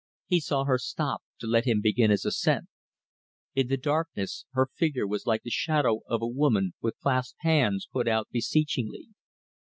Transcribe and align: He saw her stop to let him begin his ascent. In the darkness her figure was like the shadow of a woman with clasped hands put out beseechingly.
He 0.25 0.39
saw 0.39 0.63
her 0.63 0.79
stop 0.79 1.21
to 1.41 1.45
let 1.45 1.65
him 1.65 1.79
begin 1.79 2.09
his 2.09 2.25
ascent. 2.25 2.65
In 3.53 3.67
the 3.67 3.77
darkness 3.77 4.45
her 4.53 4.67
figure 4.73 5.05
was 5.05 5.27
like 5.27 5.43
the 5.43 5.51
shadow 5.51 5.99
of 6.07 6.23
a 6.23 6.27
woman 6.27 6.73
with 6.81 6.97
clasped 6.97 7.37
hands 7.43 7.85
put 7.93 8.07
out 8.07 8.27
beseechingly. 8.31 9.09